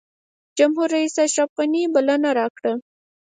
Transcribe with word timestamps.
جمهورریس 0.57 1.15
اشرف 1.25 1.49
غني 1.57 1.83
بلنه 1.95 2.29
راکړه. 2.39 2.73